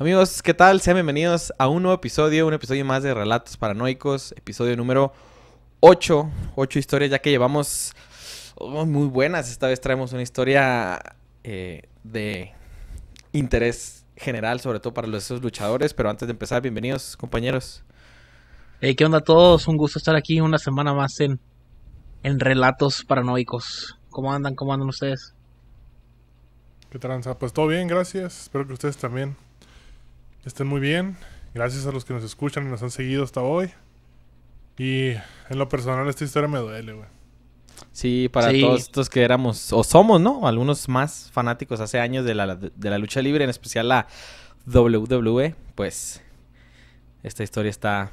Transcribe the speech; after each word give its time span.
Amigos, 0.00 0.42
¿qué 0.42 0.54
tal? 0.54 0.80
Sean 0.80 0.94
bienvenidos 0.94 1.52
a 1.58 1.66
un 1.66 1.82
nuevo 1.82 1.96
episodio, 1.96 2.46
un 2.46 2.54
episodio 2.54 2.84
más 2.84 3.02
de 3.02 3.12
Relatos 3.12 3.56
Paranoicos, 3.56 4.30
episodio 4.36 4.76
número 4.76 5.12
8, 5.80 6.30
8 6.54 6.78
historias 6.78 7.10
ya 7.10 7.18
que 7.18 7.30
llevamos 7.30 7.96
oh, 8.54 8.86
muy 8.86 9.08
buenas. 9.08 9.50
Esta 9.50 9.66
vez 9.66 9.80
traemos 9.80 10.12
una 10.12 10.22
historia 10.22 11.00
eh, 11.42 11.88
de 12.04 12.52
interés 13.32 14.06
general, 14.16 14.60
sobre 14.60 14.78
todo 14.78 14.94
para 14.94 15.08
los, 15.08 15.24
esos 15.24 15.42
luchadores. 15.42 15.94
Pero 15.94 16.10
antes 16.10 16.28
de 16.28 16.32
empezar, 16.32 16.62
bienvenidos 16.62 17.16
compañeros. 17.16 17.82
Hey, 18.80 18.94
¿qué 18.94 19.04
onda 19.04 19.18
a 19.18 19.22
todos? 19.22 19.66
Un 19.66 19.76
gusto 19.76 19.98
estar 19.98 20.14
aquí 20.14 20.40
una 20.40 20.58
semana 20.58 20.94
más 20.94 21.18
en, 21.18 21.40
en 22.22 22.38
Relatos 22.38 23.04
Paranoicos. 23.04 23.98
¿Cómo 24.10 24.32
andan? 24.32 24.54
¿Cómo 24.54 24.72
andan 24.72 24.90
ustedes? 24.90 25.34
¿Qué 26.88 27.00
tranza? 27.00 27.36
Pues 27.36 27.52
todo 27.52 27.66
bien, 27.66 27.88
gracias. 27.88 28.42
Espero 28.42 28.64
que 28.64 28.74
ustedes 28.74 28.96
también 28.96 29.47
estén 30.44 30.66
muy 30.66 30.80
bien. 30.80 31.16
Gracias 31.54 31.86
a 31.86 31.92
los 31.92 32.04
que 32.04 32.14
nos 32.14 32.22
escuchan 32.24 32.66
y 32.66 32.70
nos 32.70 32.82
han 32.82 32.90
seguido 32.90 33.24
hasta 33.24 33.40
hoy. 33.42 33.70
Y 34.78 35.10
en 35.10 35.58
lo 35.58 35.68
personal 35.68 36.08
esta 36.08 36.24
historia 36.24 36.48
me 36.48 36.58
duele, 36.58 36.92
güey. 36.92 37.06
Sí, 37.92 38.28
para 38.32 38.50
Sí. 38.50 38.60
todos 38.60 38.80
estos 38.80 39.08
que 39.10 39.22
éramos, 39.22 39.72
o 39.72 39.82
somos, 39.84 40.20
¿no? 40.20 40.46
Algunos 40.46 40.88
más 40.88 41.30
fanáticos 41.32 41.80
hace 41.80 41.98
años 42.00 42.24
de 42.24 42.34
la, 42.34 42.56
de 42.56 42.90
la 42.90 42.98
lucha 42.98 43.22
libre, 43.22 43.44
en 43.44 43.50
especial 43.50 43.88
la 43.88 44.06
WWE, 44.66 45.54
pues 45.74 46.20
esta 47.22 47.42
historia 47.42 47.70
está 47.70 48.10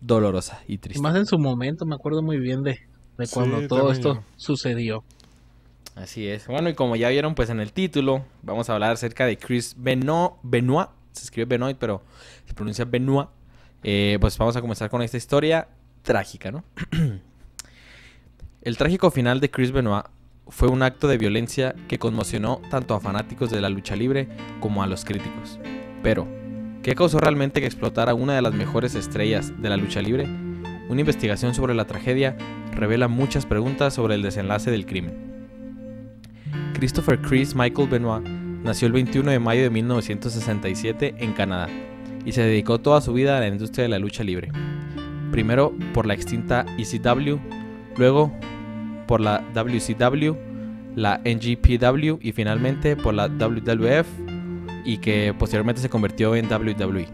dolorosa 0.00 0.60
y 0.66 0.74
Y 0.74 0.78
triste. 0.78 1.02
más 1.02 1.14
en 1.16 1.26
su 1.26 1.38
momento, 1.38 1.84
me 1.86 1.94
acuerdo 1.94 2.22
muy 2.22 2.38
bien 2.38 2.62
de, 2.62 2.80
de 3.18 3.26
Sí, 3.26 3.34
cuando 3.34 3.66
todo 3.68 3.92
esto 3.92 4.14
yo. 4.14 4.22
sucedió. 4.36 5.04
Así 5.94 6.26
es. 6.26 6.46
Bueno, 6.46 6.68
y 6.70 6.74
como 6.74 6.96
ya 6.96 7.08
vieron, 7.10 7.34
pues 7.34 7.50
en 7.50 7.60
el 7.60 7.72
título, 7.72 8.24
vamos 8.42 8.70
a 8.70 8.74
hablar 8.74 8.92
acerca 8.92 9.26
de 9.26 9.36
Chris 9.36 9.76
Beno- 9.78 10.38
Benoit. 10.42 10.88
Se 11.12 11.24
escribe 11.24 11.46
Benoit, 11.46 11.76
pero 11.78 12.02
se 12.46 12.54
pronuncia 12.54 12.84
Benoit. 12.84 13.28
Eh, 13.82 14.18
pues 14.20 14.36
vamos 14.38 14.56
a 14.56 14.60
comenzar 14.60 14.90
con 14.90 15.02
esta 15.02 15.16
historia 15.16 15.68
trágica, 16.02 16.50
¿no? 16.50 16.64
el 18.62 18.76
trágico 18.76 19.10
final 19.10 19.40
de 19.40 19.50
Chris 19.50 19.72
Benoit 19.72 20.06
fue 20.48 20.68
un 20.68 20.82
acto 20.82 21.08
de 21.08 21.18
violencia 21.18 21.74
que 21.88 21.98
conmocionó 21.98 22.60
tanto 22.70 22.94
a 22.94 23.00
fanáticos 23.00 23.50
de 23.50 23.60
la 23.60 23.68
lucha 23.68 23.96
libre 23.96 24.28
como 24.60 24.82
a 24.82 24.86
los 24.86 25.04
críticos. 25.04 25.58
Pero, 26.02 26.26
¿qué 26.82 26.94
causó 26.94 27.18
realmente 27.20 27.60
que 27.60 27.66
explotara 27.66 28.14
una 28.14 28.34
de 28.34 28.42
las 28.42 28.52
mejores 28.52 28.94
estrellas 28.94 29.52
de 29.60 29.68
la 29.68 29.76
lucha 29.76 30.02
libre? 30.02 30.24
Una 30.88 31.00
investigación 31.00 31.54
sobre 31.54 31.74
la 31.74 31.86
tragedia 31.86 32.36
revela 32.72 33.08
muchas 33.08 33.46
preguntas 33.46 33.94
sobre 33.94 34.14
el 34.14 34.22
desenlace 34.22 34.70
del 34.70 34.84
crimen. 34.84 35.32
Christopher 36.74 37.20
Chris 37.20 37.54
Michael 37.54 37.88
Benoit 37.88 38.41
nació 38.64 38.86
el 38.86 38.92
21 38.92 39.30
de 39.30 39.38
mayo 39.38 39.62
de 39.62 39.70
1967 39.70 41.14
en 41.18 41.32
Canadá 41.32 41.68
y 42.24 42.32
se 42.32 42.42
dedicó 42.42 42.78
toda 42.80 43.00
su 43.00 43.12
vida 43.12 43.36
a 43.36 43.40
la 43.40 43.48
industria 43.48 43.84
de 43.84 43.88
la 43.88 43.98
lucha 43.98 44.22
libre. 44.22 44.50
Primero 45.30 45.72
por 45.92 46.06
la 46.06 46.14
extinta 46.14 46.64
ECW, 46.78 47.38
luego 47.96 48.32
por 49.06 49.20
la 49.20 49.42
WCW, 49.54 50.36
la 50.94 51.20
NGPW 51.24 52.18
y 52.20 52.32
finalmente 52.32 52.96
por 52.96 53.14
la 53.14 53.28
WWF 53.28 54.06
y 54.84 54.98
que 54.98 55.34
posteriormente 55.38 55.80
se 55.80 55.88
convirtió 55.88 56.34
en 56.36 56.46
WWE, 56.46 57.08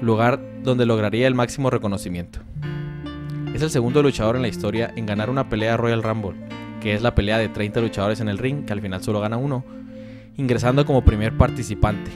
lugar 0.00 0.40
donde 0.62 0.86
lograría 0.86 1.26
el 1.26 1.34
máximo 1.34 1.70
reconocimiento. 1.70 2.40
Es 3.54 3.62
el 3.62 3.70
segundo 3.70 4.02
luchador 4.02 4.36
en 4.36 4.42
la 4.42 4.48
historia 4.48 4.92
en 4.96 5.06
ganar 5.06 5.30
una 5.30 5.48
pelea 5.48 5.76
Royal 5.76 6.02
Rumble, 6.02 6.36
que 6.80 6.94
es 6.94 7.02
la 7.02 7.14
pelea 7.14 7.38
de 7.38 7.48
30 7.48 7.80
luchadores 7.80 8.20
en 8.20 8.28
el 8.28 8.38
ring, 8.38 8.64
que 8.64 8.72
al 8.72 8.80
final 8.80 9.02
solo 9.02 9.20
gana 9.20 9.36
uno, 9.36 9.64
ingresando 10.38 10.86
como 10.86 11.04
primer 11.04 11.36
participante, 11.36 12.10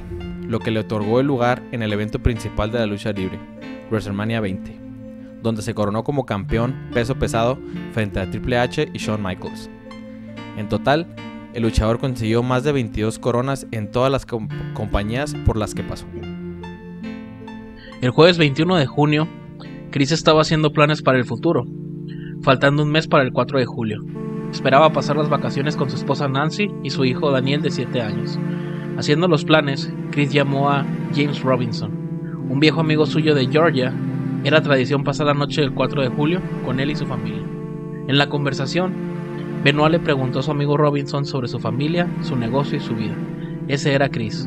lo 0.49 0.59
que 0.61 0.71
le 0.71 0.81
otorgó 0.81 1.21
el 1.21 1.27
lugar 1.27 1.63
en 1.73 1.83
el 1.83 1.93
evento 1.93 2.19
principal 2.21 2.71
de 2.73 2.79
la 2.79 2.87
lucha 2.87 3.13
libre, 3.13 3.39
WrestleMania 3.91 4.41
20, 4.41 4.75
donde 5.43 5.61
se 5.63 5.75
coronó 5.75 6.05
como 6.05 6.25
campeón 6.25 6.75
peso 6.95 7.17
pesado 7.17 7.59
frente 7.93 8.21
a 8.21 8.31
Triple 8.31 8.59
H 8.59 8.89
y 8.95 8.99
Shawn 8.99 9.23
Michaels. 9.23 9.69
En 10.57 10.69
total, 10.69 11.07
el 11.53 11.63
luchador 11.65 11.99
consiguió 11.99 12.43
más 12.43 12.65
de 12.65 12.73
22 12.73 13.19
coronas 13.19 13.67
en 13.73 13.91
todas 13.91 14.11
las 14.11 14.25
com- 14.25 14.49
compañías 14.73 15.35
por 15.45 15.57
las 15.57 15.75
que 15.75 15.83
pasó. 15.83 16.07
El 18.01 18.11
jueves 18.11 18.39
21 18.39 18.77
de 18.77 18.87
junio, 18.87 19.29
Chris 19.91 20.13
estaba 20.13 20.41
haciendo 20.43 20.73
planes 20.73 21.03
para 21.03 21.19
el 21.19 21.25
futuro, 21.25 21.67
faltando 22.43 22.83
un 22.83 22.91
mes 22.91 23.07
para 23.07 23.23
el 23.25 23.33
4 23.33 23.59
de 23.59 23.67
julio. 23.67 24.03
Esperaba 24.53 24.93
pasar 24.93 25.17
las 25.17 25.31
vacaciones 25.31 25.77
con 25.77 25.89
su 25.89 25.97
esposa 25.97 26.29
Nancy 26.29 26.71
y 26.83 26.91
su 26.91 27.07
hijo 27.07 27.31
Daniel 27.31 27.63
de 27.63 27.71
7 27.71 28.03
años. 28.03 28.39
Haciendo 28.99 29.27
los 29.27 29.47
planes, 29.47 29.91
Chris 30.11 30.31
llamó 30.31 30.71
a 30.71 30.85
James 31.15 31.43
Robinson, 31.43 31.91
un 32.51 32.61
viejo 32.61 32.81
amigo 32.81 33.07
suyo 33.07 33.35
de 33.35 33.47
Georgia. 33.47 33.95
Era 34.45 34.63
tradición 34.63 35.05
pasar 35.05 35.29
la 35.29 35.35
noche 35.35 35.63
del 35.63 35.73
4 35.73 36.03
de 36.03 36.09
julio 36.09 36.43
con 36.67 36.81
él 36.81 36.91
y 36.91 36.97
su 36.97 37.07
familia. 37.07 37.43
En 38.09 38.19
la 38.19 38.29
conversación, 38.29 38.93
Benoit 39.65 39.93
le 39.93 40.01
preguntó 40.01 40.41
a 40.41 40.43
su 40.43 40.51
amigo 40.51 40.77
Robinson 40.77 41.25
sobre 41.25 41.49
su 41.49 41.59
familia, 41.59 42.07
su 42.21 42.37
negocio 42.37 42.77
y 42.77 42.81
su 42.81 42.95
vida. 42.95 43.17
Ese 43.69 43.95
era 43.95 44.11
Chris, 44.11 44.47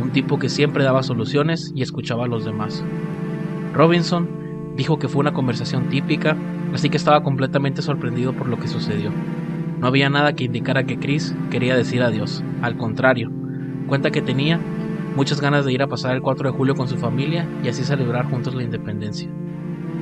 un 0.00 0.10
tipo 0.10 0.38
que 0.38 0.48
siempre 0.48 0.84
daba 0.84 1.02
soluciones 1.02 1.70
y 1.74 1.82
escuchaba 1.82 2.24
a 2.24 2.28
los 2.28 2.46
demás. 2.46 2.82
Robinson 3.74 4.26
dijo 4.74 4.98
que 4.98 5.08
fue 5.08 5.20
una 5.20 5.34
conversación 5.34 5.90
típica, 5.90 6.34
así 6.74 6.90
que 6.90 6.96
estaba 6.96 7.22
completamente 7.22 7.80
sorprendido 7.80 8.32
por 8.34 8.48
lo 8.48 8.58
que 8.58 8.68
sucedió. 8.68 9.10
No 9.80 9.86
había 9.86 10.10
nada 10.10 10.34
que 10.34 10.44
indicara 10.44 10.84
que 10.84 10.98
Chris 10.98 11.34
quería 11.50 11.76
decir 11.76 12.02
adiós, 12.02 12.42
al 12.62 12.76
contrario, 12.76 13.30
cuenta 13.86 14.10
que 14.10 14.22
tenía 14.22 14.60
muchas 15.16 15.40
ganas 15.40 15.64
de 15.64 15.72
ir 15.72 15.82
a 15.82 15.86
pasar 15.86 16.14
el 16.14 16.22
4 16.22 16.50
de 16.50 16.56
julio 16.56 16.74
con 16.74 16.88
su 16.88 16.96
familia 16.96 17.46
y 17.62 17.68
así 17.68 17.84
celebrar 17.84 18.26
juntos 18.26 18.54
la 18.54 18.64
independencia. 18.64 19.28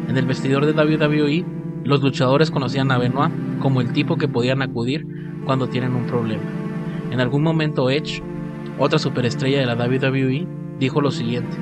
En 0.09 0.16
el 0.16 0.27
vestidor 0.27 0.66
de 0.66 0.72
WWE, 0.72 1.44
los 1.84 2.03
luchadores 2.03 2.50
conocían 2.50 2.91
a 2.91 2.99
Benoit 2.99 3.32
como 3.61 3.81
el 3.81 3.93
tipo 3.93 4.16
que 4.16 4.28
podían 4.28 4.62
acudir 4.62 5.06
cuando 5.44 5.69
tienen 5.69 5.94
un 5.94 6.06
problema. 6.06 6.43
En 7.11 7.21
algún 7.21 7.43
momento 7.43 7.91
Edge, 7.91 8.22
otra 8.78 8.99
superestrella 8.99 9.59
de 9.59 9.66
la 9.66 9.75
WWE, 9.75 10.47
dijo 10.78 11.00
lo 11.00 11.11
siguiente: 11.11 11.56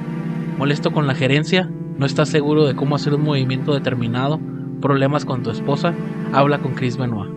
Molesto 0.59 0.93
con 0.93 1.07
la 1.07 1.15
gerencia, 1.15 1.71
no 1.99 2.07
estás 2.07 2.29
seguro 2.29 2.67
de 2.67 2.75
cómo 2.75 2.95
hacer 2.97 3.15
un 3.15 3.23
movimiento 3.23 3.75
determinado, 3.75 4.41
problemas 4.81 5.25
con 5.25 5.43
tu 5.43 5.51
esposa, 5.51 5.95
habla 6.33 6.59
con 6.59 6.75
Chris 6.75 6.97
Benoit, 6.97 7.31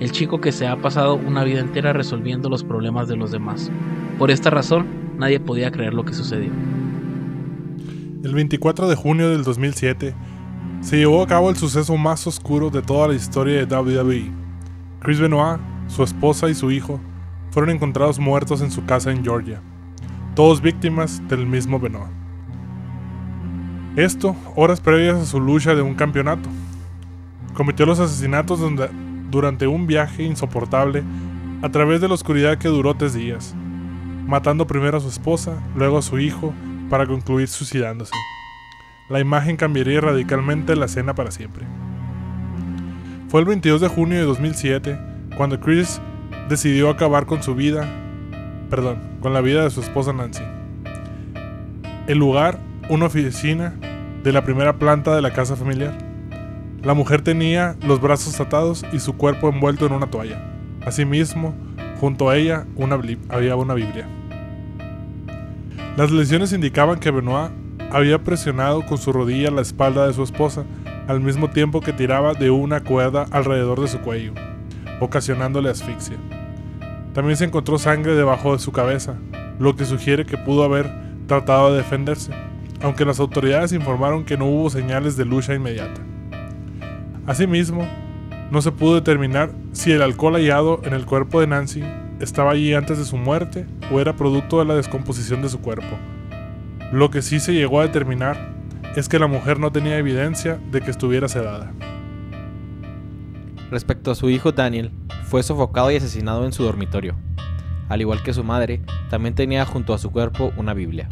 el 0.00 0.10
chico 0.10 0.40
que 0.40 0.52
se 0.52 0.66
ha 0.66 0.76
pasado 0.76 1.14
una 1.14 1.44
vida 1.44 1.60
entera 1.60 1.92
resolviendo 1.92 2.48
los 2.48 2.64
problemas 2.64 3.08
de 3.08 3.16
los 3.16 3.30
demás. 3.30 3.70
Por 4.18 4.30
esta 4.30 4.50
razón, 4.50 4.86
nadie 5.18 5.40
podía 5.40 5.70
creer 5.70 5.94
lo 5.94 6.04
que 6.04 6.14
sucedió. 6.14 6.50
El 8.22 8.34
24 8.34 8.88
de 8.88 8.96
junio 8.96 9.30
del 9.30 9.44
2007 9.44 10.14
se 10.80 10.96
llevó 10.96 11.22
a 11.22 11.26
cabo 11.26 11.50
el 11.50 11.56
suceso 11.56 11.96
más 11.96 12.26
oscuro 12.26 12.70
de 12.70 12.82
toda 12.82 13.08
la 13.08 13.14
historia 13.14 13.64
de 13.64 13.76
WWE. 13.76 14.30
Chris 15.00 15.20
Benoit, 15.20 15.60
su 15.88 16.02
esposa 16.02 16.48
y 16.48 16.54
su 16.54 16.70
hijo 16.70 17.00
fueron 17.50 17.70
encontrados 17.70 18.18
muertos 18.18 18.60
en 18.60 18.70
su 18.70 18.84
casa 18.84 19.10
en 19.10 19.22
Georgia, 19.22 19.62
todos 20.34 20.60
víctimas 20.60 21.22
del 21.28 21.46
mismo 21.46 21.78
Benoit. 21.78 22.10
Esto 23.96 24.36
horas 24.56 24.80
previas 24.80 25.16
a 25.16 25.24
su 25.24 25.40
lucha 25.40 25.74
de 25.74 25.80
un 25.80 25.94
campeonato. 25.94 26.50
Cometió 27.56 27.86
los 27.86 27.98
asesinatos 27.98 28.60
durante 29.30 29.66
un 29.66 29.86
viaje 29.86 30.22
insoportable 30.22 31.02
a 31.62 31.70
través 31.70 32.02
de 32.02 32.08
la 32.08 32.14
oscuridad 32.14 32.58
que 32.58 32.68
duró 32.68 32.94
tres 32.94 33.14
días, 33.14 33.54
matando 34.26 34.66
primero 34.66 34.98
a 34.98 35.00
su 35.00 35.08
esposa, 35.08 35.58
luego 35.74 35.96
a 35.96 36.02
su 36.02 36.18
hijo, 36.18 36.52
para 36.90 37.06
concluir 37.06 37.48
suicidándose. 37.48 38.12
La 39.08 39.20
imagen 39.20 39.56
cambiaría 39.56 40.02
radicalmente 40.02 40.76
la 40.76 40.84
escena 40.84 41.14
para 41.14 41.30
siempre. 41.30 41.64
Fue 43.28 43.40
el 43.40 43.46
22 43.46 43.80
de 43.80 43.88
junio 43.88 44.18
de 44.18 44.24
2007 44.24 44.98
cuando 45.36 45.58
Chris 45.58 46.00
decidió 46.50 46.90
acabar 46.90 47.24
con 47.24 47.42
su 47.42 47.54
vida, 47.54 47.88
perdón, 48.68 49.18
con 49.20 49.32
la 49.32 49.40
vida 49.40 49.64
de 49.64 49.70
su 49.70 49.80
esposa 49.80 50.12
Nancy. 50.12 50.42
El 52.06 52.18
lugar, 52.18 52.60
una 52.90 53.06
oficina 53.06 53.74
de 54.22 54.32
la 54.32 54.44
primera 54.44 54.78
planta 54.78 55.14
de 55.14 55.22
la 55.22 55.32
casa 55.32 55.56
familiar. 55.56 56.05
La 56.86 56.94
mujer 56.94 57.20
tenía 57.20 57.74
los 57.84 58.00
brazos 58.00 58.38
atados 58.38 58.86
y 58.92 59.00
su 59.00 59.16
cuerpo 59.16 59.48
envuelto 59.48 59.86
en 59.86 59.92
una 59.92 60.08
toalla. 60.08 60.40
Asimismo, 60.86 61.52
junto 61.98 62.30
a 62.30 62.36
ella 62.36 62.64
había 63.28 63.56
una 63.56 63.74
Biblia. 63.74 64.06
Las 65.96 66.12
lesiones 66.12 66.52
indicaban 66.52 67.00
que 67.00 67.10
Benoit 67.10 67.50
había 67.90 68.22
presionado 68.22 68.86
con 68.86 68.98
su 68.98 69.12
rodilla 69.12 69.50
la 69.50 69.62
espalda 69.62 70.06
de 70.06 70.14
su 70.14 70.22
esposa 70.22 70.64
al 71.08 71.20
mismo 71.20 71.50
tiempo 71.50 71.80
que 71.80 71.92
tiraba 71.92 72.34
de 72.34 72.50
una 72.50 72.84
cuerda 72.84 73.26
alrededor 73.32 73.80
de 73.80 73.88
su 73.88 73.98
cuello, 73.98 74.34
ocasionándole 75.00 75.70
asfixia. 75.70 76.18
También 77.14 77.36
se 77.36 77.46
encontró 77.46 77.78
sangre 77.78 78.14
debajo 78.14 78.52
de 78.52 78.60
su 78.60 78.70
cabeza, 78.70 79.16
lo 79.58 79.74
que 79.74 79.86
sugiere 79.86 80.24
que 80.24 80.38
pudo 80.38 80.62
haber 80.62 80.88
tratado 81.26 81.72
de 81.72 81.78
defenderse, 81.78 82.30
aunque 82.80 83.04
las 83.04 83.18
autoridades 83.18 83.72
informaron 83.72 84.24
que 84.24 84.36
no 84.36 84.46
hubo 84.46 84.70
señales 84.70 85.16
de 85.16 85.24
lucha 85.24 85.52
inmediata. 85.52 86.00
Asimismo, 87.26 87.88
no 88.52 88.62
se 88.62 88.70
pudo 88.70 88.94
determinar 88.94 89.50
si 89.72 89.90
el 89.90 90.02
alcohol 90.02 90.34
hallado 90.34 90.80
en 90.84 90.94
el 90.94 91.06
cuerpo 91.06 91.40
de 91.40 91.48
Nancy 91.48 91.82
estaba 92.20 92.52
allí 92.52 92.72
antes 92.72 92.98
de 92.98 93.04
su 93.04 93.16
muerte 93.16 93.66
o 93.92 94.00
era 94.00 94.14
producto 94.16 94.60
de 94.60 94.64
la 94.64 94.76
descomposición 94.76 95.42
de 95.42 95.48
su 95.48 95.60
cuerpo. 95.60 95.98
Lo 96.92 97.10
que 97.10 97.22
sí 97.22 97.40
se 97.40 97.52
llegó 97.52 97.80
a 97.80 97.82
determinar 97.82 98.54
es 98.94 99.08
que 99.08 99.18
la 99.18 99.26
mujer 99.26 99.58
no 99.58 99.72
tenía 99.72 99.98
evidencia 99.98 100.60
de 100.70 100.80
que 100.80 100.90
estuviera 100.92 101.28
sedada. 101.28 101.72
Respecto 103.72 104.12
a 104.12 104.14
su 104.14 104.30
hijo 104.30 104.52
Daniel, 104.52 104.92
fue 105.24 105.42
sofocado 105.42 105.90
y 105.90 105.96
asesinado 105.96 106.46
en 106.46 106.52
su 106.52 106.62
dormitorio. 106.62 107.16
Al 107.88 108.00
igual 108.00 108.22
que 108.22 108.32
su 108.32 108.44
madre, 108.44 108.82
también 109.10 109.34
tenía 109.34 109.66
junto 109.66 109.92
a 109.92 109.98
su 109.98 110.12
cuerpo 110.12 110.52
una 110.56 110.74
Biblia. 110.74 111.08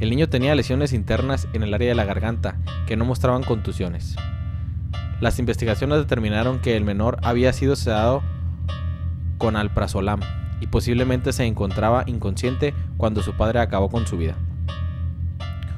El 0.00 0.10
niño 0.10 0.28
tenía 0.28 0.54
lesiones 0.54 0.92
internas 0.92 1.48
en 1.54 1.62
el 1.62 1.72
área 1.72 1.88
de 1.88 1.94
la 1.94 2.04
garganta 2.04 2.58
que 2.86 2.96
no 2.96 3.06
mostraban 3.06 3.42
contusiones. 3.42 4.14
Las 5.20 5.38
investigaciones 5.38 5.98
determinaron 5.98 6.60
que 6.60 6.76
el 6.76 6.84
menor 6.84 7.18
había 7.22 7.52
sido 7.52 7.76
sedado 7.76 8.22
con 9.38 9.56
alprazolam 9.56 10.20
y 10.60 10.66
posiblemente 10.66 11.32
se 11.32 11.44
encontraba 11.44 12.04
inconsciente 12.06 12.74
cuando 12.96 13.22
su 13.22 13.34
padre 13.34 13.60
acabó 13.60 13.88
con 13.88 14.06
su 14.06 14.16
vida. 14.16 14.36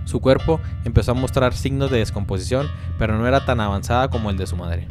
Su 0.04 0.20
cuerpo 0.20 0.60
empezó 0.84 1.12
a 1.12 1.14
mostrar 1.14 1.54
signos 1.54 1.90
de 1.90 1.98
descomposición, 1.98 2.68
pero 2.98 3.16
no 3.16 3.26
era 3.26 3.44
tan 3.44 3.60
avanzada 3.60 4.10
como 4.10 4.30
el 4.30 4.36
de 4.36 4.46
su 4.46 4.56
madre. 4.56 4.88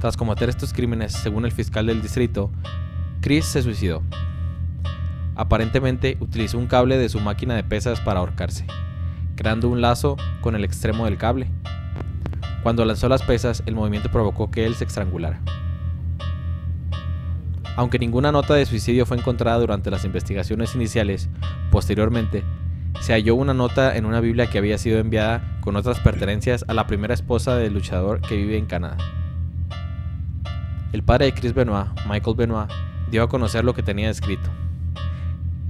Tras 0.00 0.16
cometer 0.16 0.48
estos 0.48 0.72
crímenes, 0.72 1.12
según 1.12 1.44
el 1.44 1.52
fiscal 1.52 1.86
del 1.86 2.02
distrito, 2.02 2.50
Chris 3.20 3.46
se 3.46 3.62
suicidó. 3.62 4.02
Aparentemente 5.34 6.18
utilizó 6.20 6.58
un 6.58 6.66
cable 6.66 6.98
de 6.98 7.08
su 7.08 7.20
máquina 7.20 7.54
de 7.54 7.64
pesas 7.64 8.00
para 8.00 8.20
ahorcarse, 8.20 8.66
creando 9.34 9.68
un 9.68 9.80
lazo 9.80 10.16
con 10.40 10.54
el 10.56 10.64
extremo 10.64 11.06
del 11.06 11.16
cable. 11.16 11.48
Cuando 12.62 12.84
lanzó 12.84 13.08
las 13.08 13.22
pesas, 13.22 13.62
el 13.66 13.74
movimiento 13.74 14.10
provocó 14.10 14.50
que 14.50 14.64
él 14.66 14.74
se 14.74 14.84
estrangulara. 14.84 15.40
Aunque 17.76 17.98
ninguna 17.98 18.30
nota 18.30 18.54
de 18.54 18.66
suicidio 18.66 19.06
fue 19.06 19.16
encontrada 19.16 19.58
durante 19.58 19.90
las 19.90 20.04
investigaciones 20.04 20.74
iniciales, 20.74 21.28
posteriormente, 21.70 22.44
se 23.00 23.14
halló 23.14 23.34
una 23.34 23.54
nota 23.54 23.96
en 23.96 24.04
una 24.04 24.20
Biblia 24.20 24.48
que 24.48 24.58
había 24.58 24.78
sido 24.78 24.98
enviada 24.98 25.58
con 25.60 25.76
otras 25.76 25.98
pertenencias 26.00 26.64
a 26.68 26.74
la 26.74 26.86
primera 26.86 27.14
esposa 27.14 27.56
del 27.56 27.74
luchador 27.74 28.20
que 28.20 28.36
vive 28.36 28.58
en 28.58 28.66
Canadá. 28.66 28.98
El 30.92 31.02
padre 31.02 31.26
de 31.26 31.34
Chris 31.34 31.54
Benoit, 31.54 31.88
Michael 32.08 32.36
Benoit, 32.36 32.70
dio 33.10 33.22
a 33.22 33.28
conocer 33.28 33.64
lo 33.64 33.74
que 33.74 33.82
tenía 33.82 34.10
escrito. 34.10 34.50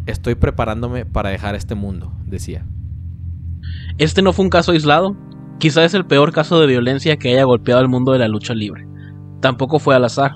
Estoy 0.06 0.34
preparándome 0.34 1.06
para 1.06 1.30
dejar 1.30 1.54
este 1.54 1.76
mundo, 1.76 2.12
decía. 2.26 2.66
Este 3.98 4.20
no 4.20 4.32
fue 4.32 4.44
un 4.44 4.50
caso 4.50 4.72
aislado, 4.72 5.16
quizá 5.62 5.84
es 5.84 5.94
el 5.94 6.04
peor 6.04 6.32
caso 6.32 6.58
de 6.58 6.66
violencia 6.66 7.18
que 7.18 7.28
haya 7.28 7.44
golpeado 7.44 7.80
al 7.80 7.88
mundo 7.88 8.10
de 8.10 8.18
la 8.18 8.26
lucha 8.26 8.52
libre. 8.52 8.84
Tampoco 9.38 9.78
fue 9.78 9.94
al 9.94 10.04
azar, 10.04 10.32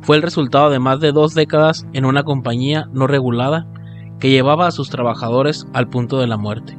fue 0.00 0.14
el 0.14 0.22
resultado 0.22 0.70
de 0.70 0.78
más 0.78 1.00
de 1.00 1.10
dos 1.10 1.34
décadas 1.34 1.88
en 1.92 2.04
una 2.04 2.22
compañía 2.22 2.86
no 2.92 3.08
regulada 3.08 3.66
que 4.20 4.30
llevaba 4.30 4.68
a 4.68 4.70
sus 4.70 4.88
trabajadores 4.88 5.66
al 5.72 5.88
punto 5.88 6.20
de 6.20 6.28
la 6.28 6.36
muerte. 6.36 6.78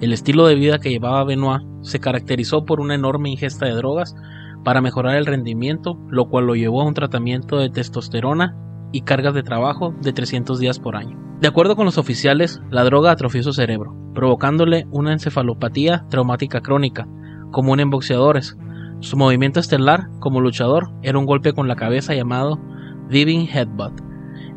El 0.00 0.12
estilo 0.12 0.46
de 0.46 0.54
vida 0.54 0.78
que 0.78 0.90
llevaba 0.90 1.24
Benoit 1.24 1.60
se 1.82 1.98
caracterizó 1.98 2.64
por 2.64 2.78
una 2.78 2.94
enorme 2.94 3.30
ingesta 3.30 3.66
de 3.66 3.72
drogas 3.72 4.14
para 4.62 4.80
mejorar 4.80 5.16
el 5.16 5.26
rendimiento, 5.26 5.98
lo 6.10 6.26
cual 6.26 6.46
lo 6.46 6.54
llevó 6.54 6.82
a 6.82 6.86
un 6.86 6.94
tratamiento 6.94 7.58
de 7.58 7.68
testosterona 7.68 8.54
y 8.92 9.00
cargas 9.00 9.34
de 9.34 9.42
trabajo 9.42 9.92
de 10.02 10.12
300 10.12 10.60
días 10.60 10.78
por 10.78 10.94
año. 10.94 11.18
De 11.40 11.48
acuerdo 11.48 11.74
con 11.74 11.84
los 11.84 11.98
oficiales, 11.98 12.62
la 12.70 12.84
droga 12.84 13.10
atrofió 13.10 13.42
su 13.42 13.52
cerebro, 13.52 13.92
provocándole 14.14 14.86
una 14.92 15.12
encefalopatía 15.12 16.06
traumática 16.08 16.60
crónica, 16.60 17.08
común 17.54 17.80
en 17.80 17.88
boxeadores. 17.88 18.58
Su 19.00 19.16
movimiento 19.16 19.60
estelar 19.60 20.08
como 20.18 20.40
luchador 20.40 20.90
era 21.02 21.18
un 21.18 21.24
golpe 21.24 21.54
con 21.54 21.68
la 21.68 21.76
cabeza 21.76 22.14
llamado 22.14 22.58
Diving 23.08 23.48
Headbutt, 23.48 24.00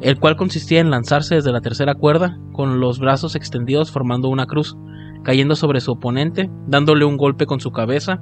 el 0.01 0.19
cual 0.19 0.35
consistía 0.35 0.81
en 0.81 0.89
lanzarse 0.89 1.35
desde 1.35 1.51
la 1.53 1.61
tercera 1.61 1.95
cuerda 1.95 2.37
con 2.51 2.79
los 2.81 2.99
brazos 2.99 3.35
extendidos 3.35 3.91
formando 3.91 4.29
una 4.29 4.47
cruz, 4.47 4.75
cayendo 5.23 5.55
sobre 5.55 5.79
su 5.79 5.91
oponente, 5.91 6.49
dándole 6.67 7.05
un 7.05 7.17
golpe 7.17 7.45
con 7.45 7.59
su 7.59 7.71
cabeza. 7.71 8.19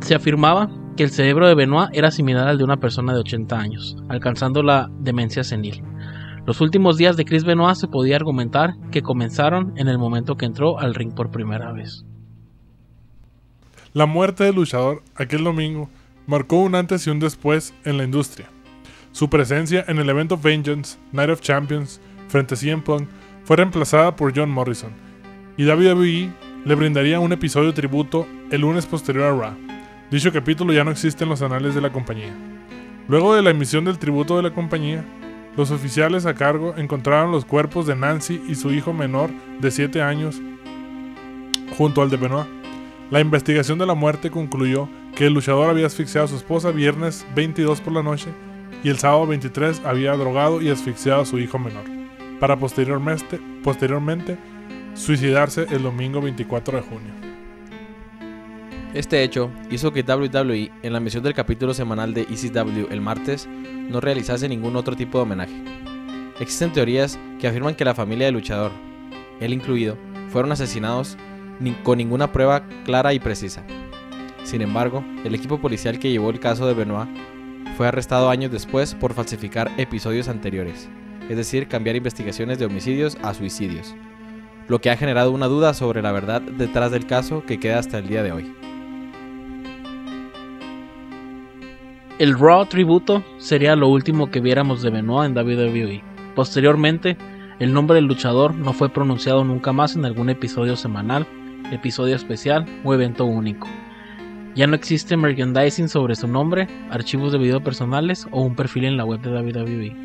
Se 0.00 0.14
afirmaba 0.14 0.70
que 0.96 1.02
el 1.02 1.10
cerebro 1.10 1.48
de 1.48 1.54
Benoit 1.54 1.90
era 1.92 2.10
similar 2.10 2.48
al 2.48 2.58
de 2.58 2.64
una 2.64 2.78
persona 2.78 3.12
de 3.12 3.20
80 3.20 3.58
años, 3.58 3.96
alcanzando 4.08 4.62
la 4.62 4.88
demencia 5.00 5.42
senil. 5.42 5.82
Los 6.46 6.60
últimos 6.60 6.96
días 6.96 7.16
de 7.16 7.24
Chris 7.24 7.44
Benoit 7.44 7.76
se 7.76 7.88
podía 7.88 8.16
argumentar 8.16 8.74
que 8.90 9.02
comenzaron 9.02 9.72
en 9.76 9.88
el 9.88 9.98
momento 9.98 10.36
que 10.36 10.46
entró 10.46 10.78
al 10.78 10.94
ring 10.94 11.12
por 11.12 11.30
primera 11.30 11.72
vez. 11.72 12.07
La 13.94 14.04
muerte 14.04 14.44
del 14.44 14.56
luchador 14.56 15.02
aquel 15.14 15.44
domingo 15.44 15.88
marcó 16.26 16.56
un 16.56 16.74
antes 16.74 17.06
y 17.06 17.10
un 17.10 17.20
después 17.20 17.72
en 17.84 17.96
la 17.96 18.04
industria. 18.04 18.50
Su 19.12 19.30
presencia 19.30 19.84
en 19.88 19.98
el 19.98 20.10
evento 20.10 20.36
Vengeance, 20.36 20.98
Night 21.12 21.30
of 21.30 21.40
Champions, 21.40 22.00
frente 22.28 22.54
a 22.54 22.56
CM 22.58 22.82
Punk, 22.82 23.08
fue 23.44 23.56
reemplazada 23.56 24.14
por 24.14 24.36
John 24.36 24.50
Morrison, 24.50 24.92
y 25.56 25.64
WWE 25.66 26.30
le 26.66 26.74
brindaría 26.74 27.18
un 27.18 27.32
episodio 27.32 27.72
tributo 27.72 28.26
el 28.50 28.60
lunes 28.60 28.84
posterior 28.84 29.24
a 29.24 29.30
Raw. 29.30 29.56
Dicho 30.10 30.32
capítulo 30.32 30.74
ya 30.74 30.84
no 30.84 30.90
existe 30.90 31.24
en 31.24 31.30
los 31.30 31.40
anales 31.40 31.74
de 31.74 31.80
la 31.80 31.90
compañía. 31.90 32.34
Luego 33.08 33.34
de 33.34 33.40
la 33.40 33.50
emisión 33.50 33.86
del 33.86 33.98
tributo 33.98 34.36
de 34.36 34.42
la 34.42 34.52
compañía, 34.52 35.02
los 35.56 35.70
oficiales 35.70 36.26
a 36.26 36.34
cargo 36.34 36.74
encontraron 36.76 37.32
los 37.32 37.46
cuerpos 37.46 37.86
de 37.86 37.96
Nancy 37.96 38.40
y 38.48 38.54
su 38.54 38.70
hijo 38.70 38.92
menor 38.92 39.30
de 39.60 39.70
7 39.70 40.02
años 40.02 40.36
junto 41.76 42.02
al 42.02 42.10
de 42.10 42.18
Benoit. 42.18 42.57
La 43.10 43.20
investigación 43.20 43.78
de 43.78 43.86
la 43.86 43.94
muerte 43.94 44.30
concluyó 44.30 44.86
que 45.16 45.26
el 45.26 45.32
luchador 45.32 45.70
había 45.70 45.86
asfixiado 45.86 46.26
a 46.26 46.28
su 46.28 46.36
esposa 46.36 46.72
viernes 46.72 47.26
22 47.34 47.80
por 47.80 47.94
la 47.94 48.02
noche 48.02 48.28
y 48.84 48.90
el 48.90 48.98
sábado 48.98 49.26
23 49.26 49.80
había 49.86 50.12
drogado 50.12 50.60
y 50.60 50.68
asfixiado 50.68 51.22
a 51.22 51.24
su 51.24 51.38
hijo 51.38 51.58
menor, 51.58 51.84
para 52.38 52.58
posteriormente, 52.58 54.38
suicidarse 54.92 55.66
el 55.70 55.84
domingo 55.84 56.20
24 56.20 56.76
de 56.76 56.82
junio. 56.82 57.12
Este 58.92 59.22
hecho 59.22 59.50
hizo 59.70 59.90
que 59.90 60.02
WWE, 60.02 60.70
en 60.82 60.92
la 60.92 60.98
emisión 60.98 61.22
del 61.22 61.32
capítulo 61.32 61.72
semanal 61.72 62.12
de 62.12 62.22
ECW 62.22 62.88
el 62.90 63.00
martes, 63.00 63.46
no 63.46 64.02
realizase 64.02 64.50
ningún 64.50 64.76
otro 64.76 64.96
tipo 64.96 65.16
de 65.16 65.22
homenaje. 65.22 65.64
Existen 66.40 66.74
teorías 66.74 67.18
que 67.40 67.48
afirman 67.48 67.74
que 67.74 67.86
la 67.86 67.94
familia 67.94 68.26
del 68.26 68.34
luchador, 68.34 68.70
él 69.40 69.54
incluido, 69.54 69.96
fueron 70.28 70.52
asesinados 70.52 71.16
con 71.82 71.98
ninguna 71.98 72.32
prueba 72.32 72.62
clara 72.84 73.14
y 73.14 73.18
precisa. 73.18 73.64
Sin 74.44 74.62
embargo, 74.62 75.04
el 75.24 75.34
equipo 75.34 75.58
policial 75.58 75.98
que 75.98 76.10
llevó 76.10 76.30
el 76.30 76.40
caso 76.40 76.66
de 76.66 76.74
Benoit 76.74 77.08
fue 77.76 77.86
arrestado 77.86 78.30
años 78.30 78.50
después 78.50 78.94
por 78.94 79.14
falsificar 79.14 79.70
episodios 79.76 80.28
anteriores, 80.28 80.88
es 81.28 81.36
decir, 81.36 81.68
cambiar 81.68 81.96
investigaciones 81.96 82.58
de 82.58 82.66
homicidios 82.66 83.16
a 83.22 83.34
suicidios, 83.34 83.94
lo 84.68 84.80
que 84.80 84.90
ha 84.90 84.96
generado 84.96 85.32
una 85.32 85.46
duda 85.46 85.74
sobre 85.74 86.02
la 86.02 86.12
verdad 86.12 86.40
detrás 86.40 86.90
del 86.90 87.06
caso 87.06 87.44
que 87.46 87.60
queda 87.60 87.78
hasta 87.78 87.98
el 87.98 88.08
día 88.08 88.22
de 88.22 88.32
hoy. 88.32 88.52
El 92.18 92.36
Raw 92.36 92.66
tributo 92.66 93.22
sería 93.38 93.76
lo 93.76 93.88
último 93.88 94.28
que 94.28 94.40
viéramos 94.40 94.82
de 94.82 94.90
Benoit 94.90 95.30
en 95.30 95.38
WWE. 95.38 96.02
Posteriormente, 96.34 97.16
el 97.60 97.72
nombre 97.72 97.94
del 97.94 98.06
luchador 98.06 98.54
no 98.54 98.72
fue 98.72 98.88
pronunciado 98.88 99.44
nunca 99.44 99.72
más 99.72 99.94
en 99.94 100.04
algún 100.04 100.28
episodio 100.28 100.74
semanal, 100.74 101.28
episodio 101.72 102.16
especial 102.16 102.66
o 102.84 102.94
evento 102.94 103.24
único. 103.24 103.68
Ya 104.54 104.66
no 104.66 104.74
existe 104.74 105.16
merchandising 105.16 105.88
sobre 105.88 106.16
su 106.16 106.26
nombre, 106.26 106.66
archivos 106.90 107.32
de 107.32 107.38
video 107.38 107.62
personales 107.62 108.26
o 108.30 108.42
un 108.42 108.56
perfil 108.56 108.84
en 108.84 108.96
la 108.96 109.04
web 109.04 109.20
de 109.20 109.30
WWE. 109.30 109.96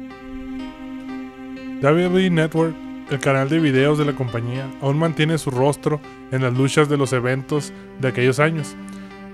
WWE 1.81 2.29
Network, 2.29 2.75
el 3.09 3.19
canal 3.19 3.49
de 3.49 3.59
videos 3.59 3.97
de 3.97 4.05
la 4.05 4.13
compañía, 4.13 4.69
aún 4.81 4.97
mantiene 4.97 5.37
su 5.37 5.51
rostro 5.51 5.99
en 6.31 6.41
las 6.41 6.53
luchas 6.53 6.89
de 6.89 6.97
los 6.97 7.13
eventos 7.13 7.73
de 7.99 8.07
aquellos 8.07 8.39
años 8.39 8.75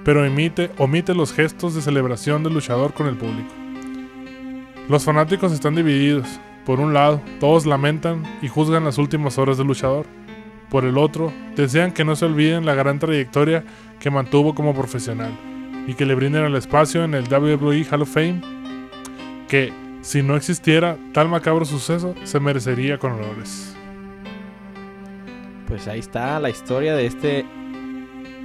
pero 0.03 0.25
emite, 0.25 0.71
omite 0.77 1.13
los 1.13 1.33
gestos 1.33 1.75
de 1.75 1.81
celebración 1.81 2.43
del 2.43 2.53
luchador 2.53 2.93
con 2.93 3.07
el 3.07 3.15
público. 3.15 3.53
Los 4.87 5.03
fanáticos 5.03 5.51
están 5.51 5.75
divididos. 5.75 6.27
Por 6.65 6.79
un 6.79 6.93
lado, 6.93 7.21
todos 7.39 7.65
lamentan 7.65 8.23
y 8.41 8.47
juzgan 8.47 8.85
las 8.85 8.97
últimas 8.97 9.37
horas 9.37 9.57
del 9.57 9.67
luchador. 9.67 10.07
Por 10.69 10.85
el 10.85 10.97
otro, 10.97 11.33
desean 11.55 11.91
que 11.91 12.05
no 12.05 12.15
se 12.15 12.25
olviden 12.25 12.65
la 12.65 12.75
gran 12.75 12.99
trayectoria 12.99 13.63
que 13.99 14.11
mantuvo 14.11 14.53
como 14.53 14.73
profesional 14.73 15.31
y 15.87 15.95
que 15.95 16.05
le 16.05 16.15
brinden 16.15 16.45
el 16.45 16.55
espacio 16.55 17.03
en 17.03 17.15
el 17.15 17.23
WWE 17.23 17.85
Hall 17.89 18.03
of 18.03 18.13
Fame 18.13 18.41
que, 19.47 19.73
si 20.01 20.21
no 20.21 20.35
existiera 20.35 20.97
tal 21.11 21.27
macabro 21.27 21.65
suceso, 21.65 22.13
se 22.23 22.39
merecería 22.39 22.97
con 22.99 23.13
honores. 23.13 23.75
Pues 25.67 25.87
ahí 25.87 25.99
está 25.99 26.39
la 26.39 26.49
historia 26.49 26.95
de 26.95 27.05
este 27.07 27.45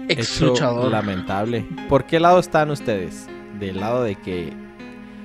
Ex 0.09 0.40
luchador. 0.40 0.90
lamentable. 0.90 1.66
¿Por 1.88 2.04
qué 2.04 2.19
lado 2.19 2.38
están 2.40 2.71
ustedes? 2.71 3.28
¿Del 3.59 3.81
lado 3.81 4.02
de 4.02 4.16
que... 4.16 4.52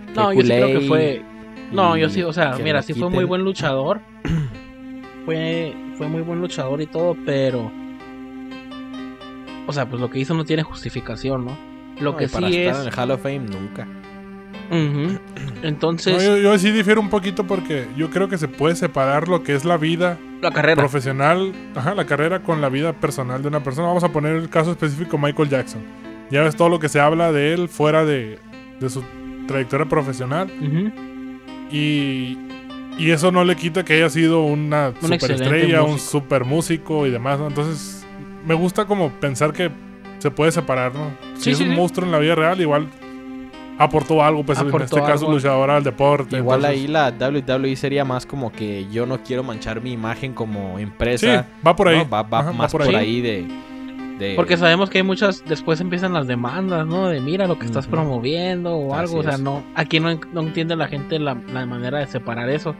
que 0.07 0.13
No, 0.15 0.33
yo 0.33 0.41
sí 0.41 0.47
creo 0.47 0.79
que 0.79 0.87
fue. 0.87 1.21
No, 1.71 1.97
yo 1.97 2.09
sí, 2.09 2.23
o 2.23 2.33
sea, 2.33 2.57
mira, 2.61 2.81
sí 2.81 2.93
fue 2.93 3.09
muy 3.09 3.23
buen 3.23 3.43
luchador. 3.43 4.01
fue, 5.25 5.73
fue 5.99 6.07
muy 6.07 6.21
buen 6.21 6.39
luchador 6.41 6.81
y 6.81 6.87
todo, 6.87 7.15
pero. 7.25 7.71
O 9.67 9.73
sea, 9.73 9.87
pues 9.87 10.01
lo 10.01 10.09
que 10.09 10.17
hizo 10.17 10.33
no 10.33 10.45
tiene 10.45 10.63
justificación, 10.63 11.45
¿no? 11.45 11.55
Lo 11.99 12.13
No, 12.13 12.17
que 12.17 12.23
y 12.25 12.27
para 12.29 12.47
sí 12.47 12.57
estar 12.57 12.73
es. 12.81 12.87
en 12.87 12.93
el 12.93 12.99
Hall 12.99 13.11
of 13.11 13.21
Fame 13.21 13.39
nunca. 13.39 13.87
Entonces, 15.63 16.15
No, 16.15 16.21
yo, 16.21 16.37
yo 16.37 16.57
sí 16.57 16.71
difiero 16.71 17.01
un 17.01 17.09
poquito 17.09 17.45
porque 17.45 17.85
yo 17.97 18.09
creo 18.09 18.29
que 18.29 18.37
se 18.37 18.47
puede 18.47 18.75
separar 18.75 19.27
lo 19.27 19.43
que 19.43 19.53
es 19.55 19.65
la 19.65 19.77
vida 19.77 20.17
la 20.41 20.51
carrera. 20.51 20.75
profesional, 20.81 21.51
ajá, 21.75 21.93
la 21.95 22.05
carrera 22.05 22.41
con 22.43 22.61
la 22.61 22.69
vida 22.69 22.93
personal 22.93 23.41
de 23.41 23.47
una 23.49 23.61
persona. 23.63 23.87
Vamos 23.87 24.03
a 24.05 24.09
poner 24.09 24.35
el 24.35 24.49
caso 24.49 24.71
específico 24.71 25.17
Michael 25.17 25.49
Jackson. 25.49 25.81
Ya 26.31 26.43
ves 26.43 26.55
todo 26.55 26.69
lo 26.69 26.79
que 26.79 26.87
se 26.89 26.99
habla 26.99 27.31
de 27.31 27.53
él 27.53 27.67
fuera 27.67 28.05
de, 28.05 28.39
de 28.79 28.89
su 28.89 29.03
trayectoria 29.47 29.87
profesional 29.89 30.49
y, 31.71 32.37
y 32.99 33.11
eso 33.11 33.31
no 33.31 33.43
le 33.43 33.55
quita 33.55 33.83
que 33.83 33.93
haya 33.93 34.09
sido 34.09 34.43
una 34.43 34.93
superestrella, 35.01 35.81
un 35.83 35.97
super 35.99 36.45
músico 36.45 37.07
y 37.07 37.09
demás. 37.09 37.39
¿no? 37.39 37.47
Entonces 37.47 38.05
me 38.45 38.53
gusta 38.53 38.85
como 38.85 39.09
pensar 39.09 39.53
que 39.53 39.71
se 40.19 40.29
puede 40.29 40.51
separar, 40.51 40.93
¿no? 40.93 41.11
Si 41.37 41.43
Sí, 41.45 41.51
es 41.51 41.57
sí, 41.59 41.63
un 41.63 41.69
sí. 41.71 41.75
monstruo 41.75 42.05
en 42.05 42.11
la 42.11 42.19
vida 42.19 42.35
real, 42.35 42.59
igual 42.59 42.87
aportó 43.77 44.21
algo, 44.21 44.43
pues 44.43 44.59
en 44.59 44.67
Aportó 44.67 44.97
este 44.97 44.99
caso 44.99 45.25
algo. 45.25 45.31
luchador 45.37 45.69
al 45.69 45.83
deporte. 45.83 46.35
Igual 46.37 46.59
entonces- 46.59 46.81
ahí 46.81 46.87
la 46.87 47.11
WWE 47.11 47.75
sería 47.77 48.03
más 48.03 48.25
como 48.25 48.51
que 48.51 48.85
yo 48.91 49.05
no 49.05 49.23
quiero 49.23 49.43
manchar 49.43 49.79
mi 49.81 49.93
imagen 49.93 50.33
como 50.33 50.75
Sí, 50.77 50.83
empresa. 50.83 51.47
va 51.65 51.75
por 51.75 51.87
ahí. 51.87 51.99
¿no? 51.99 52.09
Va, 52.09 52.23
va 52.23 52.39
Ajá, 52.41 52.51
más 52.51 52.71
por 52.71 52.81
ahí, 52.83 53.21
de, 53.21 53.47
de- 54.19 54.35
Porque 54.35 54.57
sabemos 54.57 54.89
que 54.89 54.99
hay 54.99 55.03
muchas, 55.03 55.43
después 55.47 55.79
empiezan 55.81 56.13
las 56.13 56.27
demandas, 56.27 56.85
¿no? 56.85 57.07
De 57.07 57.19
mira 57.21 57.47
lo 57.47 57.57
que 57.57 57.65
estás 57.65 57.87
promoviendo 57.87 58.75
o 58.75 58.93
Así 58.93 59.01
algo. 59.05 59.19
O 59.19 59.23
sea, 59.23 59.33
es. 59.33 59.39
no, 59.39 59.63
aquí 59.75 59.99
no, 59.99 60.19
no 60.33 60.41
entiende 60.41 60.75
la 60.75 60.87
gente 60.87 61.17
la, 61.19 61.35
la 61.51 61.65
manera 61.65 61.99
de 61.99 62.07
separar 62.07 62.49
eso 62.49 62.75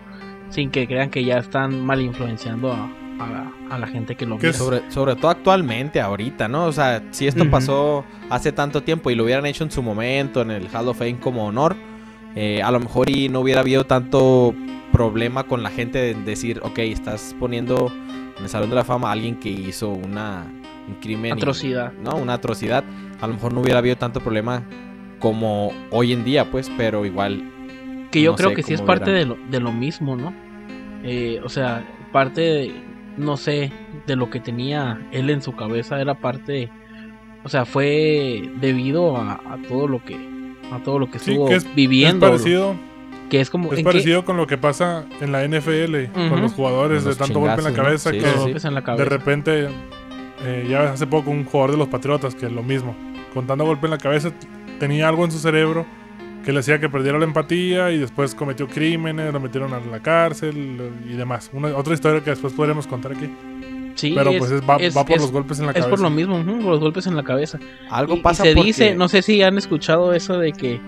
sin 0.49 0.69
que 0.71 0.85
crean 0.87 1.09
que 1.09 1.23
ya 1.23 1.37
están 1.37 1.83
mal 1.85 2.01
influenciando 2.01 2.71
a, 2.73 2.89
a- 3.19 3.51
a 3.71 3.77
la 3.79 3.87
gente 3.87 4.15
que 4.15 4.25
lo 4.25 4.37
¿Qué 4.37 4.47
mira. 4.47 4.49
es? 4.51 4.57
Sobre, 4.57 4.91
sobre 4.91 5.15
todo 5.15 5.29
actualmente, 5.31 6.01
ahorita, 6.01 6.47
¿no? 6.47 6.65
O 6.65 6.71
sea, 6.71 7.03
si 7.11 7.27
esto 7.27 7.49
pasó 7.51 8.03
hace 8.29 8.51
tanto 8.51 8.81
tiempo 8.83 9.09
y 9.11 9.15
lo 9.15 9.23
hubieran 9.25 9.45
hecho 9.45 9.63
en 9.63 9.71
su 9.71 9.81
momento 9.83 10.41
en 10.41 10.51
el 10.51 10.67
Hall 10.73 10.87
of 10.87 10.97
Fame 10.97 11.19
como 11.19 11.45
honor, 11.45 11.75
eh, 12.35 12.61
a 12.63 12.71
lo 12.71 12.79
mejor 12.79 13.09
y 13.09 13.29
no 13.29 13.39
hubiera 13.41 13.61
habido 13.61 13.85
tanto 13.85 14.53
problema 14.91 15.43
con 15.45 15.61
la 15.63 15.69
gente 15.69 15.99
de 15.99 16.13
decir, 16.15 16.59
ok, 16.63 16.79
estás 16.79 17.35
poniendo 17.39 17.91
en 18.37 18.43
el 18.43 18.49
Salón 18.49 18.69
de 18.71 18.75
la 18.75 18.83
Fama 18.83 19.09
a 19.09 19.11
alguien 19.11 19.35
que 19.39 19.49
hizo 19.49 19.89
una, 19.89 20.47
un 20.89 20.95
crimen. 20.95 21.29
y- 21.37 21.39
Atrocidad. 21.41 21.93
no, 21.93 22.15
una 22.15 22.33
atrocidad. 22.33 22.83
A 23.21 23.27
lo 23.27 23.33
mejor 23.33 23.53
no 23.53 23.61
hubiera 23.61 23.79
habido 23.79 23.97
tanto 23.97 24.19
problema 24.21 24.63
como 25.19 25.71
hoy 25.91 26.13
en 26.13 26.23
día, 26.23 26.49
pues, 26.51 26.71
pero 26.77 27.05
igual. 27.05 27.43
Que 28.11 28.21
yo 28.21 28.31
no 28.31 28.37
creo 28.37 28.53
que 28.53 28.63
sí 28.63 28.73
es 28.73 28.81
parte 28.81 29.11
de 29.11 29.25
lo, 29.25 29.37
de 29.49 29.59
lo 29.59 29.71
mismo, 29.71 30.15
¿no? 30.15 30.33
Eh, 31.03 31.39
o 31.43 31.49
sea, 31.49 31.85
parte, 32.11 32.41
de, 32.41 32.73
no 33.17 33.37
sé, 33.37 33.71
de 34.07 34.15
lo 34.15 34.29
que 34.29 34.39
tenía 34.39 34.99
él 35.11 35.29
en 35.29 35.41
su 35.41 35.55
cabeza 35.55 36.01
era 36.01 36.15
parte, 36.15 36.69
o 37.43 37.49
sea, 37.49 37.65
fue 37.65 38.49
debido 38.59 39.15
a, 39.17 39.33
a 39.33 39.57
todo 39.67 39.87
lo 39.87 40.03
que, 40.03 40.15
a 40.71 40.79
todo 40.83 40.97
lo 40.99 41.11
que 41.11 41.19
Sí, 41.19 41.31
estuvo 41.31 41.49
que 41.49 41.55
es- 41.55 41.75
viviendo, 41.75 42.25
Es 42.27 42.31
parecido, 42.31 42.75
que 43.29 43.41
es 43.41 43.49
como 43.49 43.71
es 43.73 43.81
parecido 43.83 44.25
con 44.25 44.37
lo 44.37 44.47
que 44.47 44.57
pasa 44.57 45.05
en 45.21 45.31
la 45.31 45.43
NFL, 45.43 46.07
con 46.29 46.41
los 46.41 46.53
jugadores 46.53 47.03
Con 47.03 47.11
de 47.11 47.17
tanto 47.17 47.39
golpe 47.41 47.59
en 47.59 47.63
la 47.65 47.73
cabeza 47.73 48.09
Sí, 48.11 48.17
que 48.17 48.25
sí, 48.25 48.31
sí. 48.33 48.39
golpes 48.39 48.65
en 48.65 48.73
la 48.73 48.81
de 48.81 49.05
repente, 49.05 49.67
eh, 50.45 50.67
ya 50.69 50.91
hace 50.93 51.05
poco 51.07 51.31
un 51.31 51.45
jugador 51.45 51.71
de 51.71 51.77
los 51.77 51.87
Patriotas 51.87 52.35
que 52.35 52.49
lo 52.49 52.63
mismo, 52.63 52.95
con 53.33 53.45
tanto 53.47 53.65
golpe 53.65 53.87
en 53.87 53.91
la 53.91 53.97
cabeza 53.97 54.31
tenía 54.79 55.07
algo 55.09 55.25
en 55.25 55.31
su 55.31 55.39
cerebro 55.39 55.85
que 56.45 56.53
le 56.53 56.59
hacía 56.59 56.79
que 56.79 56.89
perdiera 56.89 57.19
la 57.19 57.25
empatía 57.25 57.91
y 57.91 57.97
después 57.97 58.33
cometió 58.33 58.67
crímenes, 58.67 59.33
lo 59.33 59.39
metieron 59.41 59.73
a 59.73 59.79
la 59.81 59.99
cárcel 59.99 60.79
y 61.07 61.13
demás. 61.13 61.49
Una, 61.53 61.75
otra 61.75 61.93
historia 61.93 62.23
que 62.23 62.29
después 62.29 62.53
podremos 62.53 62.87
contar 62.87 63.11
aquí. 63.11 63.29
Sí, 63.95 64.13
Pero 64.15 64.29
es- 64.31 64.39
pues 64.39 64.51
es- 64.51 64.61
va, 64.61 64.77
es- 64.77 64.95
va 64.95 65.03
por 65.05 65.17
es- 65.17 65.21
los 65.23 65.31
golpes 65.33 65.59
en 65.59 65.65
la 65.65 65.71
Es 65.71 65.79
cabeza. 65.79 65.89
por 65.89 65.99
lo 65.99 66.09
mismo, 66.09 66.41
por 66.61 66.71
los 66.71 66.79
golpes 66.79 67.05
en 67.07 67.17
la 67.17 67.23
cabeza. 67.23 67.59
Algo 67.89 68.15
Y- 68.15 68.19
y 68.19 68.21
pasa 68.21 68.43
se 68.43 68.53
porque- 68.55 68.67
dice, 68.67 68.95
no 68.95 69.09
sé 69.09 69.21
si 69.21 69.41
han 69.41 69.57
escuchado 69.57 70.13
eso 70.13 70.37
de 70.39 70.53
que 70.53 70.79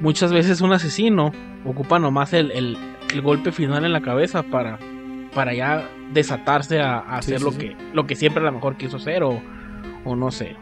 muchas 0.00 0.32
veces 0.32 0.62
un 0.62 0.72
asesino 0.72 1.30
ocupa 1.66 1.98
nomás 1.98 2.32
el, 2.32 2.50
el- 2.52 2.78
el 3.12 3.20
golpe 3.20 3.52
final 3.52 3.84
en 3.84 3.92
la 3.92 4.00
cabeza 4.00 4.42
para, 4.42 4.78
para 5.34 5.52
ya 5.54 5.88
desatarse 6.12 6.80
a, 6.80 6.98
a 6.98 7.22
Sí, 7.22 7.34
hacer 7.34 7.38
sí, 7.38 7.44
lo 7.44 7.52
sí. 7.52 7.58
que 7.58 7.76
lo 7.92 8.06
que 8.06 8.16
siempre 8.16 8.42
a 8.42 8.46
lo 8.46 8.52
mejor 8.52 8.76
quiso 8.76 8.96
hacer 8.98 9.22
o, 9.22 9.40
o 10.04 10.16
no 10.16 10.30
sé. 10.30 10.56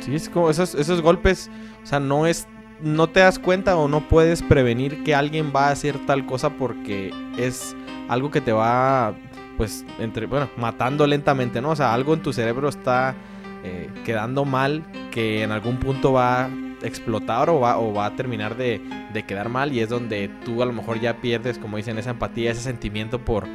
Sí, 0.00 0.14
es 0.14 0.28
como 0.28 0.48
esos, 0.50 0.74
esos 0.74 1.02
golpes, 1.02 1.50
o 1.82 1.86
sea, 1.86 1.98
no 2.00 2.26
es, 2.26 2.46
no 2.80 3.08
te 3.08 3.20
das 3.20 3.38
cuenta 3.38 3.76
o 3.76 3.88
no 3.88 4.08
puedes 4.08 4.42
prevenir 4.42 5.02
que 5.02 5.14
alguien 5.14 5.52
va 5.54 5.68
a 5.68 5.70
hacer 5.72 5.98
tal 6.06 6.24
cosa 6.26 6.50
porque 6.50 7.12
es 7.36 7.74
algo 8.08 8.30
que 8.30 8.40
te 8.40 8.52
va, 8.52 9.14
pues, 9.56 9.84
entre, 9.98 10.26
bueno, 10.26 10.48
matando 10.56 11.06
lentamente, 11.06 11.60
¿no? 11.60 11.70
O 11.70 11.76
sea, 11.76 11.92
algo 11.92 12.14
en 12.14 12.22
tu 12.22 12.32
cerebro 12.32 12.68
está 12.68 13.16
eh, 13.64 13.90
quedando 14.04 14.44
mal 14.44 14.84
que 15.10 15.42
en 15.42 15.50
algún 15.50 15.78
punto 15.78 16.12
va 16.12 16.44
a 16.44 16.50
explotar 16.82 17.50
o 17.50 17.58
va, 17.58 17.76
o 17.78 17.92
va 17.92 18.06
a 18.06 18.14
terminar 18.14 18.56
de, 18.56 18.80
de 19.12 19.26
quedar 19.26 19.48
mal 19.48 19.72
y 19.72 19.80
es 19.80 19.88
donde 19.88 20.30
tú 20.44 20.62
a 20.62 20.66
lo 20.66 20.72
mejor 20.72 21.00
ya 21.00 21.16
pierdes, 21.16 21.58
como 21.58 21.76
dicen, 21.76 21.98
esa 21.98 22.10
empatía, 22.10 22.52
ese 22.52 22.60
sentimiento 22.60 23.18
por 23.18 23.48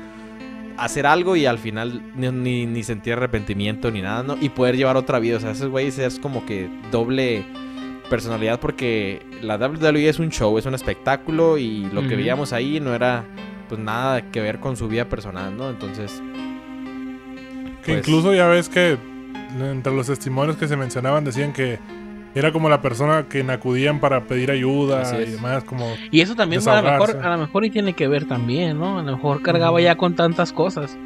hacer 0.77 1.05
algo 1.05 1.35
y 1.35 1.45
al 1.45 1.59
final 1.59 2.01
ni, 2.15 2.29
ni, 2.31 2.65
ni 2.65 2.83
sentir 2.83 3.13
arrepentimiento 3.13 3.91
ni 3.91 4.01
nada, 4.01 4.23
¿no? 4.23 4.37
Y 4.41 4.49
poder 4.49 4.75
llevar 4.77 4.97
otra 4.97 5.19
vida. 5.19 5.37
O 5.37 5.39
sea, 5.39 5.51
esos 5.51 5.69
güeyes 5.69 5.97
es 5.99 6.19
como 6.19 6.45
que 6.45 6.69
doble 6.91 7.45
personalidad 8.09 8.59
porque 8.59 9.21
la 9.41 9.57
WWE 9.57 10.09
es 10.09 10.19
un 10.19 10.29
show, 10.29 10.57
es 10.57 10.65
un 10.65 10.73
espectáculo 10.75 11.57
y 11.57 11.85
lo 11.91 12.07
que 12.07 12.15
veíamos 12.15 12.53
ahí 12.53 12.79
no 12.79 12.93
era 12.93 13.23
pues 13.69 13.79
nada 13.79 14.21
que 14.31 14.41
ver 14.41 14.59
con 14.59 14.75
su 14.77 14.87
vida 14.87 15.05
personal, 15.09 15.55
¿no? 15.55 15.69
Entonces, 15.69 16.21
Que 17.83 17.93
pues- 17.93 17.97
incluso 17.99 18.33
ya 18.33 18.47
ves 18.47 18.69
que 18.69 18.97
entre 19.59 19.93
los 19.95 20.07
testimonios 20.07 20.57
que 20.57 20.67
se 20.67 20.75
mencionaban 20.77 21.23
decían 21.23 21.53
que 21.53 21.79
era 22.35 22.51
como 22.51 22.67
la 22.69 22.81
persona 22.81 23.27
que 23.29 23.41
acudían 23.51 23.99
para 23.99 24.23
pedir 24.25 24.49
ayuda 24.51 25.03
y 25.21 25.31
demás, 25.31 25.63
como 25.63 25.85
Y 26.11 26.21
eso 26.21 26.35
también 26.35 26.67
a 26.67 26.81
lo 26.81 26.91
mejor 26.91 27.17
a 27.17 27.29
lo 27.35 27.37
mejor 27.37 27.65
y 27.65 27.69
tiene 27.69 27.93
que 27.93 28.07
ver 28.07 28.25
también, 28.27 28.79
¿no? 28.79 28.99
A 28.99 29.03
lo 29.03 29.11
mejor 29.15 29.41
cargaba 29.41 29.79
ya 29.81 29.95
con 29.95 30.15
tantas 30.15 30.51
cosas. 30.53 30.97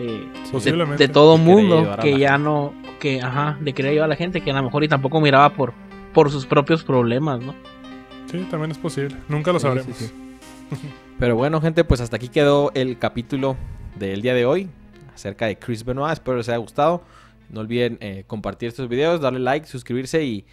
eh, 0.00 0.24
de, 0.44 0.50
posiblemente. 0.52 1.06
de 1.06 1.12
todo 1.12 1.36
De 1.36 1.42
mundo 1.44 1.96
que 2.00 2.18
ya 2.18 2.38
no 2.38 2.72
que 3.00 3.20
ajá, 3.20 3.56
de 3.60 3.72
querer 3.72 3.92
ayudar 3.92 4.04
a 4.06 4.08
la 4.08 4.16
gente 4.16 4.40
que 4.40 4.50
a 4.50 4.54
lo 4.54 4.62
mejor 4.62 4.84
y 4.84 4.88
tampoco 4.88 5.20
miraba 5.20 5.50
por 5.50 5.72
por 6.14 6.30
sus 6.30 6.46
propios 6.46 6.84
problemas, 6.84 7.40
¿no? 7.40 7.54
Sí, 8.30 8.46
también 8.50 8.70
es 8.70 8.78
posible. 8.78 9.16
Nunca 9.28 9.52
lo 9.52 9.58
Sí, 9.58 9.66
sabremos. 9.66 9.96
sí, 9.96 10.10
pero 11.18 11.34
bueno, 11.36 11.60
gente, 11.60 11.82
pues 11.84 12.00
hasta 12.00 12.16
aquí 12.16 12.28
quedó 12.28 12.70
el 12.74 12.98
capítulo 12.98 13.56
del 13.98 14.22
día 14.22 14.34
de 14.34 14.44
hoy 14.46 14.68
acerca 15.14 15.46
de 15.46 15.58
Chris 15.58 15.84
Benoit. 15.84 16.12
Espero 16.12 16.36
les 16.36 16.48
haya 16.48 16.58
gustado. 16.58 17.02
No 17.50 17.60
olviden 17.60 17.98
eh, 18.00 18.24
compartir 18.26 18.68
estos 18.68 18.88
videos, 18.88 19.20
darle 19.20 19.38
like, 19.40 19.66
suscribirse 19.66 20.24
y 20.24 20.44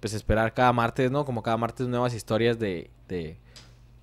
pues 0.00 0.14
esperar 0.14 0.52
cada 0.54 0.72
martes, 0.72 1.10
¿no? 1.10 1.24
Como 1.24 1.42
cada 1.42 1.56
martes 1.56 1.86
nuevas 1.88 2.14
historias 2.14 2.58
de, 2.58 2.90
de 3.08 3.38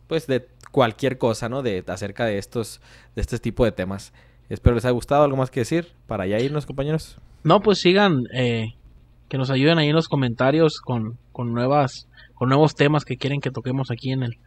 pues 0.07 0.25
de 0.27 0.47
cualquier 0.71 1.17
cosa, 1.17 1.49
¿no? 1.49 1.61
De 1.61 1.83
acerca 1.87 2.25
de 2.25 2.37
estos 2.37 2.81
de 3.15 3.21
este 3.21 3.37
tipo 3.39 3.65
de 3.65 3.71
temas. 3.71 4.13
Espero 4.49 4.75
les 4.75 4.85
haya 4.85 4.91
gustado. 4.93 5.23
¿Algo 5.23 5.37
más 5.37 5.51
que 5.51 5.59
decir 5.59 5.89
para 6.07 6.25
ya 6.25 6.39
irnos, 6.39 6.65
compañeros? 6.65 7.17
No, 7.43 7.59
pues 7.61 7.79
sigan, 7.79 8.23
eh, 8.33 8.73
que 9.27 9.37
nos 9.37 9.49
ayuden 9.51 9.77
ahí 9.77 9.89
en 9.89 9.95
los 9.95 10.07
comentarios 10.07 10.79
con, 10.81 11.17
con 11.31 11.53
nuevas, 11.53 12.07
con 12.33 12.49
nuevos 12.49 12.73
temas 12.75 13.05
que 13.05 13.17
quieren 13.17 13.41
que 13.41 13.51
toquemos 13.51 13.91
aquí 13.91 14.11
en 14.11 14.23
el, 14.23 14.37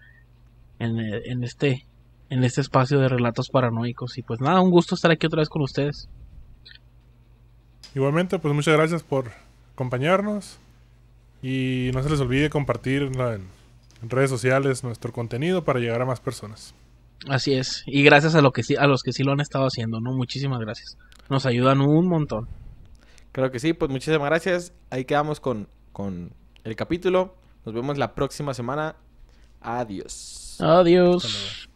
en, 0.81 0.99
el- 0.99 1.23
en 1.27 1.45
este, 1.45 1.87
en 2.31 2.43
este 2.43 2.61
espacio 2.63 2.99
de 2.99 3.09
relatos 3.09 3.49
paranoicos. 3.51 4.19
Y 4.19 4.23
pues 4.23 4.41
nada, 4.41 4.61
un 4.61 4.71
gusto 4.71 4.95
estar 4.97 5.11
aquí 5.13 5.27
otra 5.27 5.41
vez 5.41 5.49
con 5.49 5.63
ustedes. 5.63 6.09
Igualmente, 7.95 8.39
pues 8.39 8.55
muchas 8.55 8.75
gracias 8.77 9.03
por 9.03 9.31
acompañarnos. 9.75 10.59
Y 11.43 11.91
no 11.93 12.03
se 12.03 12.11
les 12.11 12.21
olvide 12.21 12.51
compartir 12.51 13.03
en, 13.03 13.49
redes 14.09 14.31
sociales 14.31 14.85
nuestro 14.85 15.13
contenido 15.13 15.65
para 15.65 15.81
llegar 15.81 16.01
a 16.03 16.05
más 16.05 16.21
personas. 16.21 16.75
Así 17.29 17.55
es. 17.55 17.83
Y 17.87 18.03
gracias 18.03 18.35
a 18.35 18.41
lo 18.41 18.53
que 18.53 18.63
sí, 18.63 18.75
a 18.77 18.87
los 18.87 19.03
que 19.03 19.13
sí 19.13 19.23
lo 19.23 19.33
han 19.33 19.41
estado 19.41 19.67
haciendo, 19.67 20.01
¿no? 20.01 20.13
Muchísimas 20.13 20.61
gracias. 20.61 20.97
Nos 21.29 21.47
ayudan 21.47 21.81
un 21.81 22.09
montón. 22.09 22.49
Creo 23.33 23.51
que 23.51 23.59
sí, 23.59 23.73
pues 23.73 23.91
muchísimas 23.91 24.29
gracias. 24.29 24.73
Ahí 24.91 25.05
quedamos 25.05 25.41
con, 25.41 25.69
con 25.93 26.33
el 26.65 26.77
capítulo. 26.77 27.35
Nos 27.65 27.75
vemos 27.75 27.99
la 27.99 28.15
próxima 28.15 28.55
semana. 28.55 28.97
Adiós. 29.61 30.57
Adiós. 30.61 31.25
Hasta 31.25 31.39
luego. 31.39 31.72